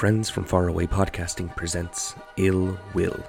[0.00, 3.22] Friends from Faraway Podcasting presents Ill Will.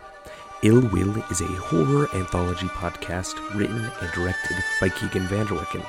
[0.64, 5.86] Ill Will is a horror anthology podcast written and directed by Keegan Vanderwicken.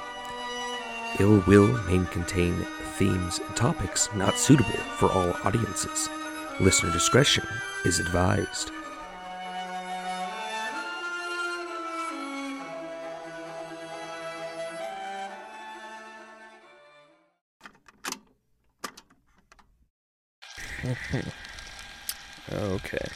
[1.21, 2.67] Ill Will may contain
[2.99, 6.09] themes and topics not suitable for all audiences.
[6.59, 7.47] Listener discretion
[7.85, 8.73] is advised.
[22.53, 23.09] Okay.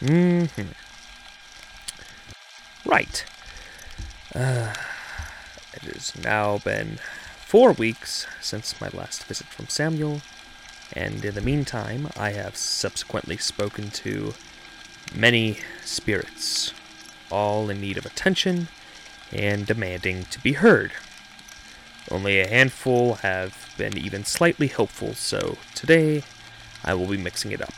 [0.00, 0.44] hmm
[2.84, 3.24] Right.
[4.34, 4.74] Uh,
[5.72, 6.98] it has now been
[7.46, 10.20] four weeks since my last visit from Samuel,
[10.92, 14.34] and in the meantime, I have subsequently spoken to
[15.14, 16.74] many spirits,
[17.30, 18.68] all in need of attention
[19.32, 20.92] and demanding to be heard.
[22.10, 26.22] Only a handful have been even slightly helpful, so today
[26.84, 27.74] I will be mixing it up.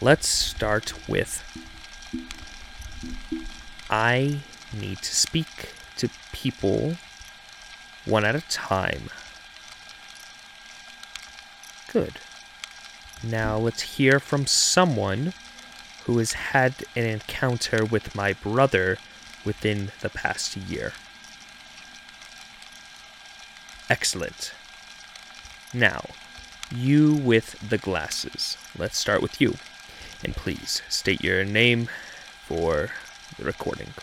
[0.00, 1.42] Let's start with
[3.90, 4.40] I
[4.72, 6.96] need to speak to people
[8.04, 9.10] one at a time.
[11.92, 12.20] Good.
[13.22, 15.32] Now let's hear from someone
[16.04, 18.98] who has had an encounter with my brother
[19.44, 20.92] within the past year.
[23.90, 24.52] Excellent.
[25.72, 26.04] Now,
[26.70, 28.58] you with the glasses.
[28.76, 29.56] Let's start with you.
[30.22, 31.88] And please state your name
[32.44, 32.90] for
[33.38, 33.94] the recording.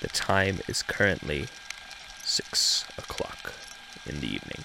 [0.00, 1.46] The time is currently
[2.22, 3.54] 6 o'clock
[4.06, 4.64] in the evening.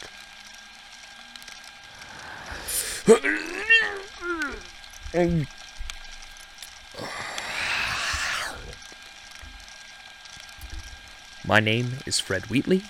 [11.45, 12.83] My name is Fred Wheatley,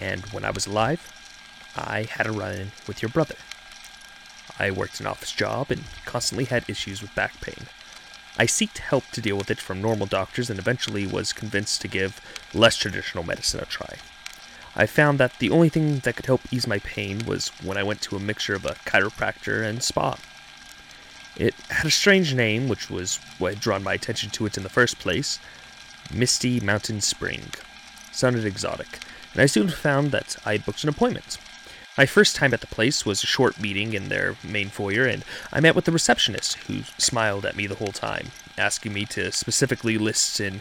[0.00, 1.12] and when I was alive,
[1.76, 3.36] I had a run in with your brother.
[4.58, 7.66] I worked an office job and constantly had issues with back pain.
[8.36, 11.88] I sought help to deal with it from normal doctors and eventually was convinced to
[11.88, 12.20] give
[12.54, 13.96] less traditional medicine a try.
[14.76, 17.82] I found that the only thing that could help ease my pain was when I
[17.82, 20.18] went to a mixture of a chiropractor and spa.
[21.36, 24.62] It had a strange name, which was what had drawn my attention to it in
[24.62, 25.40] the first place
[26.12, 27.50] Misty Mountain Spring.
[28.12, 29.00] Sounded exotic,
[29.32, 31.38] and I soon found that I booked an appointment.
[31.96, 35.24] My first time at the place was a short meeting in their main foyer, and
[35.52, 39.32] I met with the receptionist, who smiled at me the whole time, asking me to
[39.32, 40.60] specifically list and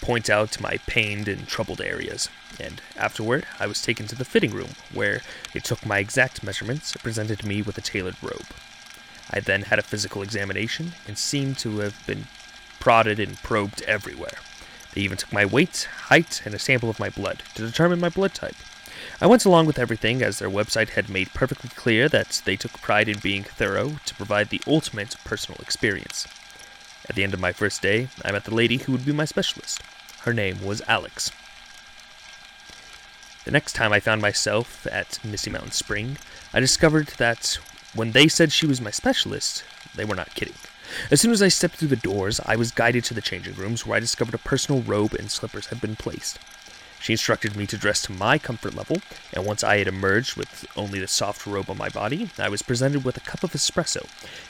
[0.00, 2.30] point out my pained and troubled areas.
[2.58, 5.20] And afterward, I was taken to the fitting room, where
[5.52, 8.46] they took my exact measurements and presented me with a tailored robe.
[9.30, 12.26] I then had a physical examination and seemed to have been
[12.80, 14.38] prodded and probed everywhere.
[14.92, 18.08] They even took my weight, height, and a sample of my blood to determine my
[18.08, 18.56] blood type.
[19.20, 22.80] I went along with everything as their website had made perfectly clear that they took
[22.80, 26.26] pride in being thorough to provide the ultimate personal experience.
[27.08, 29.24] At the end of my first day, I met the lady who would be my
[29.24, 29.80] specialist.
[30.20, 31.32] Her name was Alex.
[33.44, 36.16] The next time I found myself at Misty Mountain Spring,
[36.54, 37.58] I discovered that
[37.94, 39.64] when they said she was my specialist,
[39.96, 40.54] they were not kidding.
[41.10, 43.86] As soon as I stepped through the doors, I was guided to the changing rooms
[43.86, 46.38] where I discovered a personal robe and slippers had been placed.
[47.02, 48.98] She instructed me to dress to my comfort level,
[49.32, 52.62] and once I had emerged with only the soft robe on my body, I was
[52.62, 54.06] presented with a cup of espresso,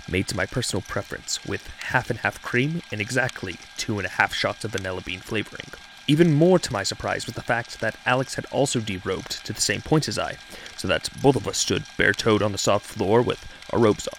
[0.06, 4.10] made to my personal preference, with half and half cream and exactly two and a
[4.10, 5.64] half shots of vanilla bean flavoring.
[6.06, 9.60] Even more to my surprise was the fact that Alex had also derobed to the
[9.60, 10.36] same point as I,
[10.76, 14.06] so that both of us stood bare toed on the soft floor with our robes
[14.09, 14.19] on.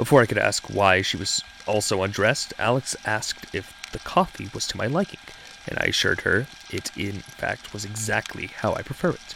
[0.00, 4.66] Before I could ask why she was also undressed, Alex asked if the coffee was
[4.68, 5.20] to my liking,
[5.68, 9.34] and I assured her it in fact was exactly how I prefer it.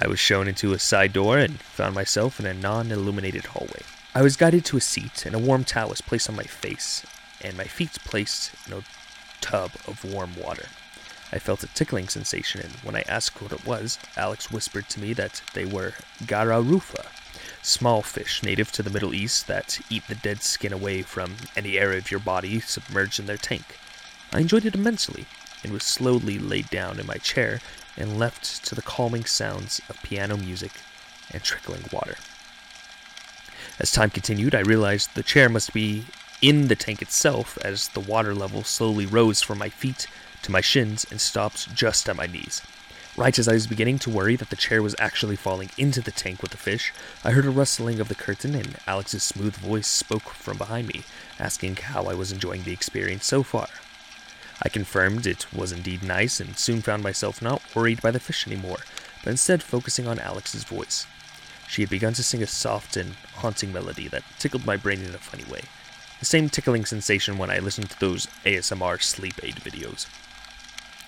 [0.00, 3.82] I was shown into a side door and found myself in a non illuminated hallway.
[4.14, 7.04] I was guided to a seat, and a warm towel was placed on my face,
[7.42, 8.84] and my feet placed in a
[9.42, 10.68] tub of warm water.
[11.30, 15.00] I felt a tickling sensation, and when I asked what it was, Alex whispered to
[15.00, 15.92] me that they were
[16.26, 17.04] garra rufa,
[17.62, 21.78] small fish native to the Middle East that eat the dead skin away from any
[21.78, 23.78] area of your body submerged in their tank.
[24.32, 25.26] I enjoyed it immensely,
[25.62, 27.60] and was slowly laid down in my chair
[27.96, 30.72] and left to the calming sounds of piano music
[31.30, 32.16] and trickling water.
[33.78, 36.06] As time continued, I realized the chair must be
[36.40, 40.06] in the tank itself as the water level slowly rose from my feet
[40.42, 42.62] to my shins and stopped just at my knees.
[43.14, 46.10] Right as I was beginning to worry that the chair was actually falling into the
[46.10, 49.86] tank with the fish, I heard a rustling of the curtain and Alex's smooth voice
[49.86, 51.02] spoke from behind me,
[51.38, 53.68] asking how I was enjoying the experience so far.
[54.62, 58.46] I confirmed it was indeed nice and soon found myself not worried by the fish
[58.46, 58.78] anymore,
[59.22, 61.06] but instead focusing on Alex's voice.
[61.68, 65.14] She had begun to sing a soft and haunting melody that tickled my brain in
[65.14, 65.64] a funny way.
[66.20, 70.06] The same tickling sensation when I listened to those ASMR sleep aid videos.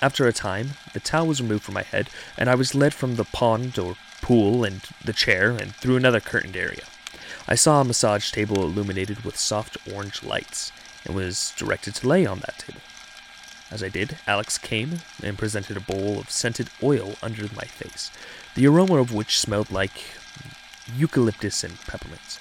[0.04, 3.16] After a time, the towel was removed from my head, and I was led from
[3.16, 6.84] the pond or pool and the chair and through another curtained area.
[7.48, 10.72] I saw a massage table illuminated with soft orange lights
[11.06, 12.82] and was directed to lay on that table.
[13.70, 18.10] As I did, Alex came and presented a bowl of scented oil under my face,
[18.56, 20.02] the aroma of which smelled like
[20.94, 22.38] eucalyptus and peppermint.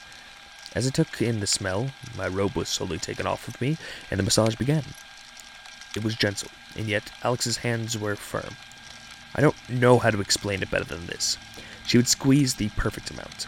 [0.75, 3.77] As I took in the smell, my robe was slowly taken off of me,
[4.11, 4.83] and the massage began.
[5.95, 8.55] It was gentle, and yet Alex's hands were firm.
[9.35, 11.37] I don't know how to explain it better than this.
[11.85, 13.47] She would squeeze the perfect amount.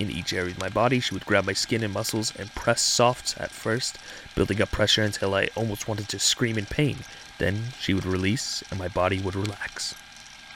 [0.00, 2.80] In each area of my body, she would grab my skin and muscles and press
[2.80, 3.98] soft at first,
[4.34, 6.98] building up pressure until I almost wanted to scream in pain.
[7.38, 9.94] Then she would release, and my body would relax.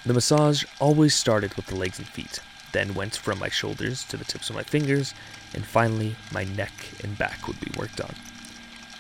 [0.05, 2.41] The massage always started with the legs and feet,
[2.73, 5.15] then went from my shoulders to the tips of my fingers,
[5.55, 6.73] and finally my neck
[7.03, 8.15] and back would be worked on.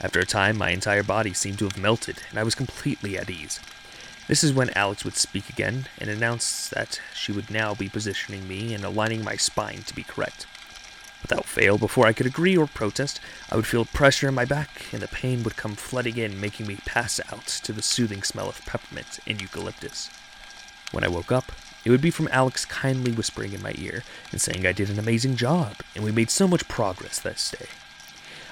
[0.00, 3.30] After a time, my entire body seemed to have melted, and I was completely at
[3.30, 3.60] ease.
[4.28, 8.46] This is when Alex would speak again and announce that she would now be positioning
[8.46, 10.46] me and aligning my spine to be correct.
[11.22, 14.86] Without fail, before I could agree or protest, I would feel pressure in my back,
[14.92, 18.48] and the pain would come flooding in, making me pass out to the soothing smell
[18.48, 20.10] of peppermint and eucalyptus.
[20.92, 21.52] When I woke up,
[21.84, 24.98] it would be from Alex kindly whispering in my ear and saying I did an
[24.98, 27.66] amazing job and we made so much progress this day.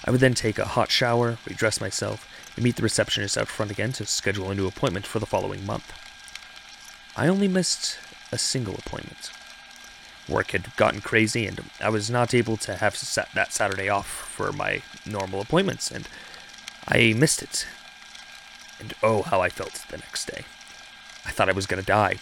[0.07, 3.73] I would then take a hot shower, redress myself, and meet the receptionist out front
[3.73, 5.93] again to schedule a new appointment for the following month.
[7.17, 7.99] I only missed
[8.31, 9.31] a single appointment.
[10.29, 12.95] Work had gotten crazy, and I was not able to have
[13.35, 16.09] that Saturday off for my normal appointments, and
[16.87, 17.67] I missed it.
[18.79, 20.45] And oh, how I felt the next day.
[21.25, 22.17] I thought I was going to die.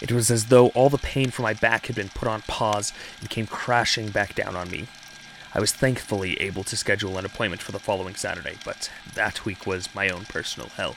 [0.00, 2.92] It was as though all the pain from my back had been put on pause
[3.20, 4.86] and came crashing back down on me.
[5.56, 9.66] I was thankfully able to schedule an appointment for the following Saturday, but that week
[9.66, 10.96] was my own personal hell.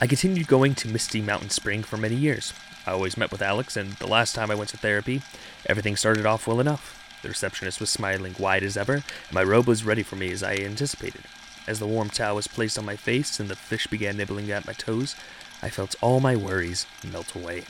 [0.00, 2.54] I continued going to Misty Mountain Spring for many years.
[2.86, 5.20] I always met with Alex, and the last time I went to therapy,
[5.66, 7.20] everything started off well enough.
[7.20, 10.42] The receptionist was smiling wide as ever, and my robe was ready for me as
[10.42, 11.24] I anticipated.
[11.66, 14.66] As the warm towel was placed on my face and the fish began nibbling at
[14.66, 15.14] my toes,
[15.60, 17.64] I felt all my worries melt away.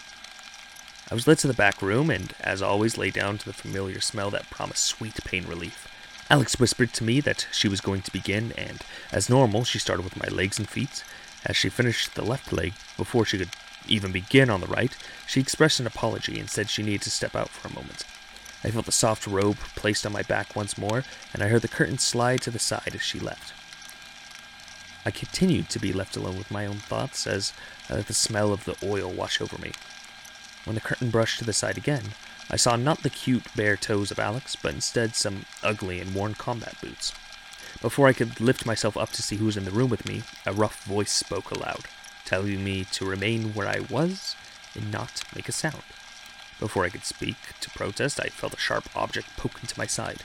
[1.10, 4.00] I was led to the back room and, as always, lay down to the familiar
[4.00, 5.88] smell that promised sweet pain relief.
[6.30, 10.02] Alex whispered to me that she was going to begin, and, as normal, she started
[10.04, 11.02] with my legs and feet.
[11.44, 13.50] As she finished the left leg, before she could
[13.88, 14.96] even begin on the right,
[15.26, 18.04] she expressed an apology and said she needed to step out for a moment.
[18.62, 21.02] I felt the soft robe placed on my back once more,
[21.34, 23.52] and I heard the curtain slide to the side as she left.
[25.04, 27.52] I continued to be left alone with my own thoughts as
[27.88, 29.72] I let the smell of the oil wash over me.
[30.64, 32.14] When the curtain brushed to the side again,
[32.50, 36.34] I saw not the cute bare toes of Alex, but instead some ugly and worn
[36.34, 37.12] combat boots.
[37.80, 40.22] Before I could lift myself up to see who was in the room with me,
[40.44, 41.84] a rough voice spoke aloud,
[42.26, 44.36] telling me to remain where I was
[44.74, 45.82] and not make a sound.
[46.58, 50.22] Before I could speak to protest, I felt a sharp object poke into my side.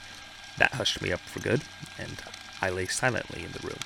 [0.57, 1.61] That hushed me up for good,
[1.97, 2.21] and
[2.61, 3.79] I lay silently in the room,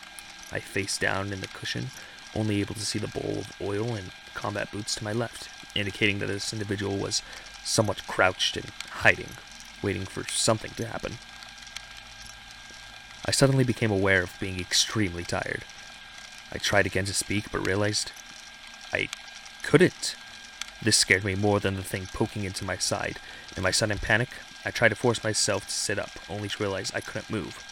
[0.52, 1.92] my face down in the cushion,
[2.36, 6.20] only able to see the bowl of oil and combat boots to my left indicating
[6.20, 7.22] that this individual was
[7.64, 9.30] somewhat crouched and hiding,
[9.82, 11.14] waiting for something to happen.
[13.26, 15.64] I suddenly became aware of being extremely tired.
[16.52, 18.12] I tried again to speak, but realized
[18.92, 19.10] I
[19.62, 20.16] couldn't.
[20.82, 23.20] This scared me more than the thing poking into my side.
[23.56, 24.30] In my sudden panic,
[24.66, 27.64] I tried to force myself to sit up, only to realize I couldn't move.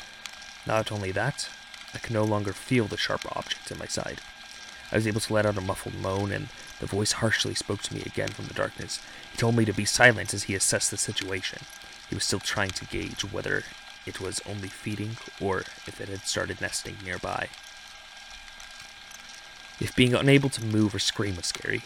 [0.65, 1.49] Not only that,
[1.93, 4.21] I could no longer feel the sharp object in my side.
[4.91, 6.47] I was able to let out a muffled moan, and
[6.79, 8.99] the voice harshly spoke to me again from the darkness.
[9.31, 11.59] He told me to be silent as he assessed the situation.
[12.09, 13.63] He was still trying to gauge whether
[14.05, 17.49] it was only feeding or if it had started nesting nearby.
[19.79, 21.81] If being unable to move or scream was scary,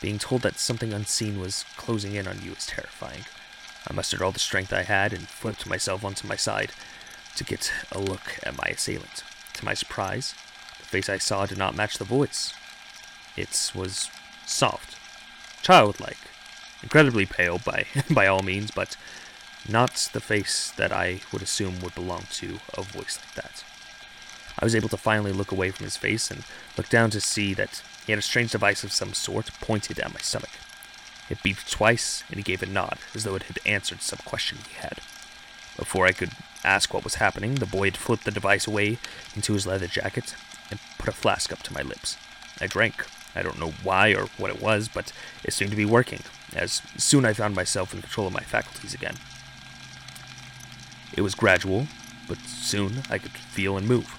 [0.00, 3.24] being told that something unseen was closing in on you was terrifying.
[3.88, 6.70] I mustered all the strength I had and flipped myself onto my side
[7.36, 9.24] to get a look at my assailant.
[9.54, 10.34] To my surprise,
[10.94, 12.54] face I saw did not match the voice.
[13.36, 14.10] It was
[14.46, 14.96] soft,
[15.60, 16.18] childlike,
[16.84, 18.96] incredibly pale by by all means, but
[19.68, 23.64] not the face that I would assume would belong to a voice like that.
[24.56, 26.44] I was able to finally look away from his face and
[26.76, 30.14] look down to see that he had a strange device of some sort pointed at
[30.14, 30.54] my stomach.
[31.28, 34.58] It beeped twice, and he gave a nod, as though it had answered some question
[34.68, 35.00] he had.
[35.76, 36.32] Before I could
[36.62, 38.98] ask what was happening, the boy had flipped the device away
[39.34, 40.36] into his leather jacket
[40.70, 42.16] and put a flask up to my lips.
[42.60, 43.06] I drank.
[43.34, 45.12] I don't know why or what it was, but
[45.44, 46.20] it seemed to be working,
[46.54, 49.16] as soon I found myself in control of my faculties again.
[51.16, 51.86] It was gradual,
[52.28, 54.16] but soon I could feel and move.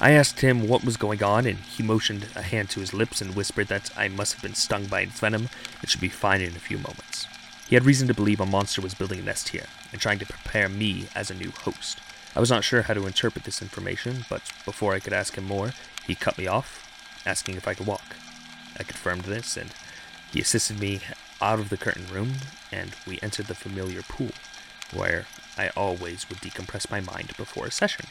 [0.00, 3.20] I asked him what was going on, and he motioned a hand to his lips
[3.20, 5.48] and whispered that I must have been stung by its venom
[5.80, 7.26] and should be fine in a few moments.
[7.68, 10.26] He had reason to believe a monster was building a nest here and trying to
[10.26, 11.98] prepare me as a new host.
[12.36, 15.44] I was not sure how to interpret this information, but before I could ask him
[15.44, 15.72] more,
[16.06, 16.86] he cut me off,
[17.26, 18.16] asking if I could walk.
[18.78, 19.70] I confirmed this, and
[20.30, 21.00] he assisted me
[21.40, 22.34] out of the curtain room,
[22.70, 24.30] and we entered the familiar pool,
[24.92, 28.06] where I always would decompress my mind before a session.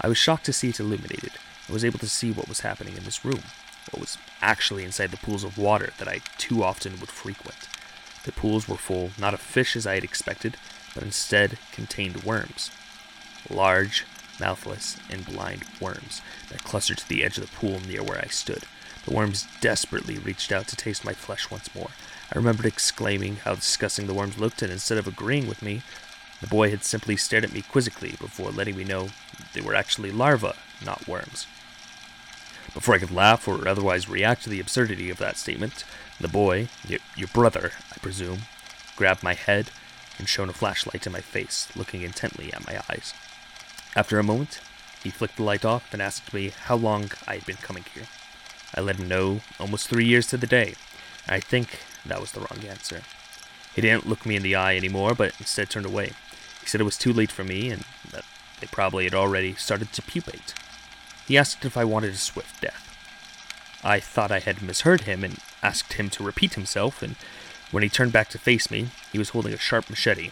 [0.00, 1.32] I was shocked to see it illuminated,
[1.66, 3.42] and was able to see what was happening in this room,
[3.90, 7.68] what was actually inside the pools of water that I too often would frequent.
[8.26, 10.56] The pools were full not of fish as I had expected,
[10.94, 12.72] but instead contained worms.
[13.48, 14.04] Large,
[14.40, 18.26] mouthless, and blind worms that clustered to the edge of the pool near where I
[18.26, 18.64] stood.
[19.04, 21.90] The worms desperately reached out to taste my flesh once more.
[22.34, 25.82] I remembered exclaiming how disgusting the worms looked, and instead of agreeing with me,
[26.40, 29.10] the boy had simply stared at me quizzically before letting me know
[29.54, 30.52] they were actually larvae,
[30.84, 31.46] not worms.
[32.74, 35.84] Before I could laugh or otherwise react to the absurdity of that statement,
[36.20, 38.42] the boy, y- your brother, I presume,
[38.96, 39.70] grabbed my head
[40.18, 43.12] and shone a flashlight in my face, looking intently at my eyes.
[43.94, 44.60] After a moment,
[45.02, 48.06] he flicked the light off and asked me how long I had been coming here.
[48.74, 50.74] I let him know almost three years to the day.
[51.28, 53.02] I think that was the wrong answer.
[53.74, 56.12] He didn't look me in the eye anymore, but instead turned away.
[56.60, 58.24] He said it was too late for me and that
[58.60, 60.54] they probably had already started to pupate.
[61.28, 62.82] He asked if I wanted a swift death.
[63.84, 67.16] I thought I had misheard him and asked him to repeat himself, and
[67.72, 70.30] when he turned back to face me, he was holding a sharp machete.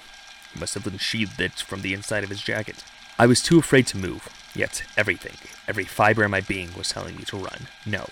[0.52, 2.84] He must have unsheathed it from the inside of his jacket.
[3.18, 5.36] I was too afraid to move, yet everything,
[5.66, 7.66] every fiber in my being was telling me to run.
[7.84, 8.08] No,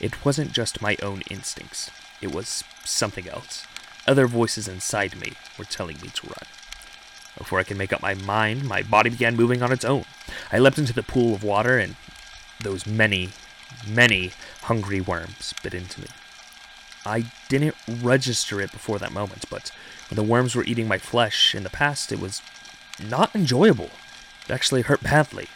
[0.00, 1.90] it wasn't just my own instincts,
[2.20, 3.66] it was something else.
[4.06, 6.46] Other voices inside me were telling me to run.
[7.38, 10.04] Before I could make up my mind, my body began moving on its own.
[10.52, 11.96] I leapt into the pool of water, and
[12.60, 13.30] those many,
[13.88, 16.08] many hungry worms bit into me.
[17.06, 19.70] I didn't register it before that moment, but
[20.08, 22.42] when the worms were eating my flesh in the past, it was
[23.02, 23.90] not enjoyable.
[24.46, 25.48] It actually hurt badly.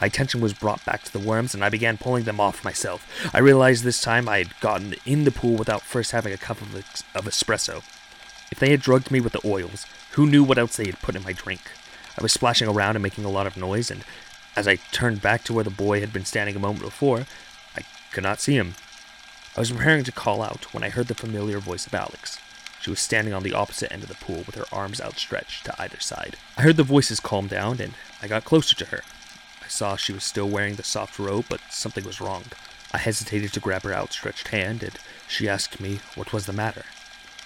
[0.00, 3.30] My attention was brought back to the worms, and I began pulling them off myself.
[3.34, 6.60] I realized this time I had gotten in the pool without first having a cup
[6.60, 7.82] of, of espresso.
[8.52, 11.16] If they had drugged me with the oils, who knew what else they had put
[11.16, 11.62] in my drink?
[12.18, 14.04] I was splashing around and making a lot of noise, and
[14.54, 17.26] as I turned back to where the boy had been standing a moment before,
[17.74, 18.74] I could not see him.
[19.56, 22.38] I was preparing to call out when I heard the familiar voice of Alex.
[22.82, 25.74] She was standing on the opposite end of the pool with her arms outstretched to
[25.80, 26.36] either side.
[26.58, 29.00] I heard the voices calm down, and I got closer to her.
[29.64, 32.44] I saw she was still wearing the soft robe, but something was wrong.
[32.92, 36.84] I hesitated to grab her outstretched hand, and she asked me what was the matter.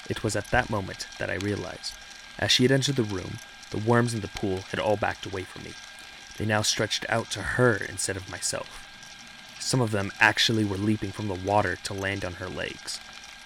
[0.08, 1.94] It was at that moment that I realized.
[2.40, 3.38] As she had entered the room,
[3.70, 5.74] the worms in the pool had all backed away from me.
[6.38, 8.89] They now stretched out to her instead of myself.
[9.60, 12.98] Some of them actually were leaping from the water to land on her legs.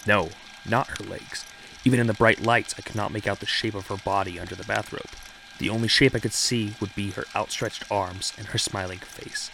[0.07, 0.31] No,
[0.65, 1.45] not her legs.
[1.85, 4.39] Even in the bright lights, I could not make out the shape of her body
[4.39, 5.11] under the bathrobe.
[5.59, 9.51] The only shape I could see would be her outstretched arms and her smiling face.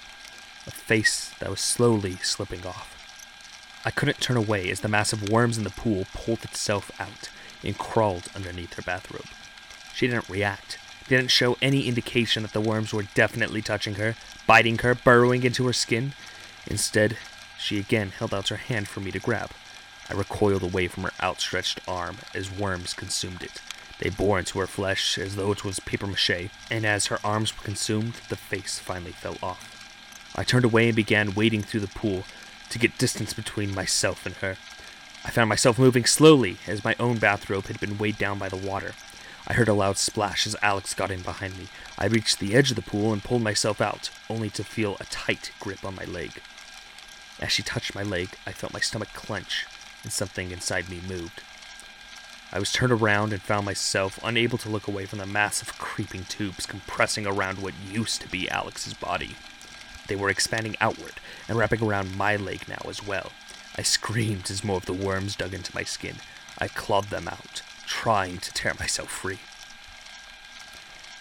[0.66, 2.96] A face that was slowly slipping off.
[3.84, 7.30] I couldn't turn away as the mass of worms in the pool pulled itself out
[7.64, 9.26] and crawled underneath her bathrobe.
[9.94, 14.78] She didn't react, didn't show any indication that the worms were definitely touching her, biting
[14.78, 16.12] her, burrowing into her skin.
[16.66, 17.16] Instead,
[17.58, 19.50] she again held out her hand for me to grab.
[20.08, 23.60] I recoiled away from her outstretched arm as worms consumed it.
[24.00, 27.56] They bore into her flesh as though it was paper mache, and as her arms
[27.56, 30.32] were consumed, the face finally fell off.
[30.34, 32.24] I turned away and began wading through the pool
[32.70, 34.56] to get distance between myself and her.
[35.24, 38.56] I found myself moving slowly as my own bathrobe had been weighed down by the
[38.56, 38.94] water.
[39.50, 41.66] I heard a loud splash as Alex got in behind me.
[41.98, 45.04] I reached the edge of the pool and pulled myself out, only to feel a
[45.06, 46.40] tight grip on my leg.
[47.40, 49.66] As she touched my leg, I felt my stomach clench,
[50.04, 51.42] and something inside me moved.
[52.52, 55.76] I was turned around and found myself unable to look away from the mass of
[55.80, 59.34] creeping tubes compressing around what used to be Alex's body.
[60.06, 61.14] They were expanding outward
[61.48, 63.32] and wrapping around my leg now as well.
[63.76, 66.18] I screamed as more of the worms dug into my skin.
[66.56, 69.40] I clawed them out, trying to tear myself free.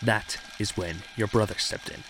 [0.02, 2.04] That is when your brother stepped in.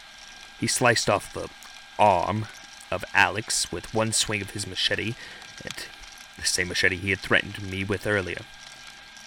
[0.59, 1.49] He sliced off the
[1.97, 2.45] arm
[2.91, 5.15] of Alex with one swing of his machete,
[5.63, 8.41] the same machete he had threatened me with earlier.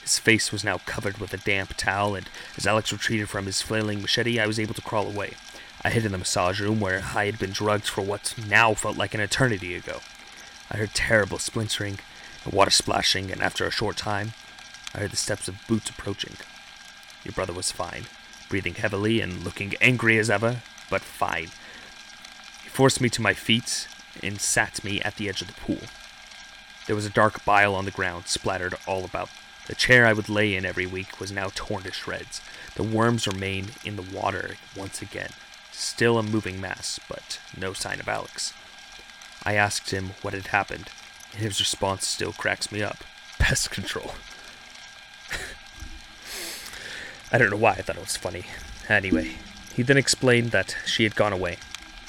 [0.03, 3.63] His face was now covered with a damp towel, and as Alex retreated from his
[3.63, 5.35] flailing machete, I was able to crawl away.
[5.83, 8.97] I hid in the massage room where I had been drugged for what now felt
[8.97, 10.01] like an eternity ago.
[10.71, 11.99] I heard terrible splintering,
[12.45, 14.35] and water splashing, and after a short time,
[14.95, 16.37] I heard the steps of boots approaching.
[17.25, 18.05] Your brother was fine,
[18.49, 21.49] breathing heavily and looking angry as ever, but fine.
[22.63, 23.89] He forced me to my feet
[24.23, 25.89] and sat me at the edge of the pool.
[26.87, 29.31] There was a dark bile on the ground, splattered all about.
[29.69, 32.41] The chair I would lay in every week was now torn to shreds.
[32.75, 35.31] The worms remained in the water once again,
[35.71, 38.53] still a moving mass, but no sign of Alex.
[39.45, 40.89] I asked him what had happened,
[41.33, 43.05] and his response still cracks me up.
[43.39, 44.15] Pest control.
[47.33, 48.45] I don't know why I thought it was funny.
[48.91, 49.37] Anyway,
[49.75, 51.57] he then explained that she had gone away.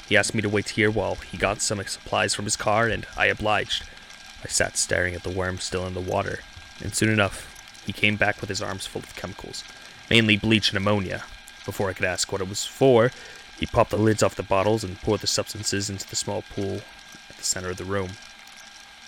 [0.06, 3.06] He asked me to wait here while he got some supplies from his car, and
[3.16, 3.84] I obliged.
[4.44, 6.40] I sat staring at the worm still in the water,
[6.82, 7.50] and soon enough,
[7.86, 9.64] he came back with his arms full of chemicals,
[10.10, 11.24] mainly bleach and ammonia.
[11.64, 13.10] Before I could ask what it was for,
[13.58, 16.82] he popped the lids off the bottles and poured the substances into the small pool
[17.30, 18.10] at the center of the room.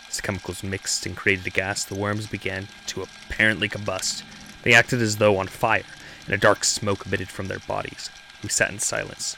[0.08, 4.22] As the chemicals mixed and created a gas, the worms began to apparently combust.
[4.62, 5.84] They acted as though on fire,
[6.26, 8.10] and a dark smoke emitted from their bodies.
[8.42, 9.36] We sat in silence,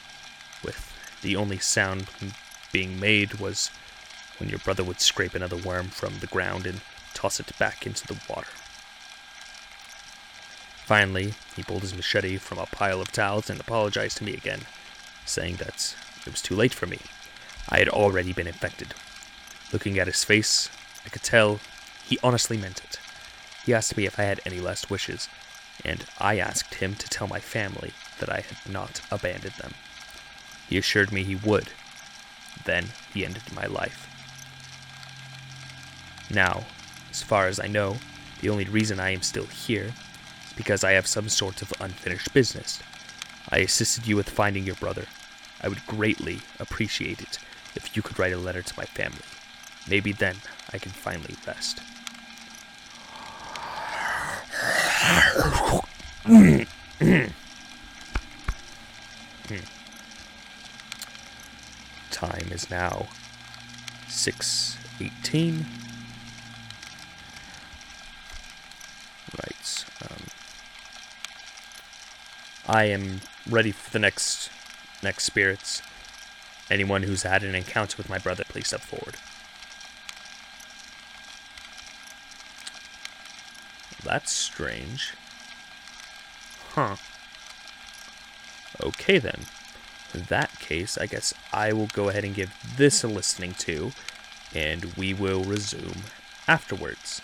[0.63, 2.07] with the only sound
[2.71, 3.71] being made was
[4.37, 6.81] when your brother would scrape another worm from the ground and
[7.13, 8.47] toss it back into the water.
[10.85, 14.61] Finally, he pulled his machete from a pile of towels and apologized to me again,
[15.25, 16.99] saying that it was too late for me.
[17.69, 18.95] I had already been infected.
[19.71, 20.69] Looking at his face,
[21.05, 21.59] I could tell
[22.03, 22.99] he honestly meant it.
[23.65, 25.29] He asked me if I had any last wishes,
[25.85, 29.73] and I asked him to tell my family that I had not abandoned them.
[30.67, 31.69] He assured me he would.
[32.65, 34.07] Then he ended my life.
[36.29, 36.65] Now,
[37.09, 37.97] as far as I know,
[38.41, 39.93] the only reason I am still here
[40.47, 42.81] is because I have some sort of unfinished business.
[43.49, 45.05] I assisted you with finding your brother.
[45.61, 47.39] I would greatly appreciate it
[47.75, 49.25] if you could write a letter to my family.
[49.89, 50.37] Maybe then
[50.71, 51.81] I can finally rest.
[56.29, 56.61] Hmm.
[56.99, 57.25] Hmm.
[59.47, 59.65] Hmm.
[62.11, 63.07] Time is now
[64.07, 65.65] 6:18.
[69.41, 69.85] Right.
[70.03, 70.27] Um,
[72.67, 74.51] I am ready for the next
[75.01, 75.81] next spirits.
[76.69, 79.15] Anyone who's had an encounter with my brother, please step forward.
[84.03, 85.13] That's strange.
[86.79, 86.95] Huh.
[88.81, 89.41] Okay then.
[90.13, 93.91] In that case, I guess I will go ahead and give this a listening to,
[94.55, 96.03] and we will resume
[96.47, 97.21] afterwards.